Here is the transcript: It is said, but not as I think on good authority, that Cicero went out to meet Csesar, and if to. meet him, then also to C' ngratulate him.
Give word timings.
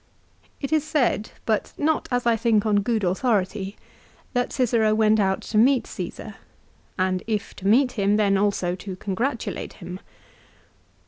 It 0.59 0.73
is 0.73 0.83
said, 0.83 1.29
but 1.45 1.73
not 1.77 2.07
as 2.09 2.25
I 2.25 2.35
think 2.35 2.65
on 2.65 2.77
good 2.77 3.03
authority, 3.03 3.75
that 4.33 4.51
Cicero 4.51 4.95
went 4.95 5.19
out 5.19 5.41
to 5.41 5.59
meet 5.59 5.83
Csesar, 5.83 6.37
and 6.97 7.21
if 7.27 7.55
to. 7.57 7.67
meet 7.67 7.91
him, 7.91 8.15
then 8.17 8.35
also 8.35 8.73
to 8.73 8.95
C' 8.99 9.11
ngratulate 9.11 9.73
him. 9.73 9.99